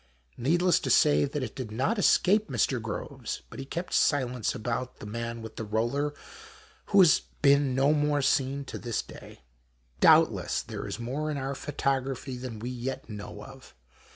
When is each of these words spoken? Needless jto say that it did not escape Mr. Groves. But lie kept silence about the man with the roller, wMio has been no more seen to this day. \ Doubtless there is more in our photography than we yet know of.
Needless 0.39 0.79
jto 0.79 0.89
say 0.91 1.25
that 1.25 1.43
it 1.43 1.55
did 1.55 1.69
not 1.69 1.99
escape 1.99 2.49
Mr. 2.49 2.81
Groves. 2.81 3.43
But 3.51 3.59
lie 3.59 3.65
kept 3.65 3.93
silence 3.93 4.55
about 4.55 4.97
the 4.97 5.05
man 5.05 5.43
with 5.43 5.57
the 5.57 5.63
roller, 5.63 6.15
wMio 6.87 6.99
has 7.01 7.21
been 7.43 7.75
no 7.75 7.93
more 7.93 8.23
seen 8.23 8.65
to 8.65 8.79
this 8.79 9.03
day. 9.03 9.43
\ 9.73 9.99
Doubtless 10.01 10.63
there 10.63 10.87
is 10.87 10.97
more 10.97 11.29
in 11.29 11.37
our 11.37 11.53
photography 11.53 12.35
than 12.35 12.57
we 12.57 12.71
yet 12.71 13.09
know 13.11 13.43
of. 13.43 13.75